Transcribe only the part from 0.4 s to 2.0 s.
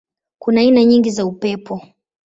aina nyingi za upepo.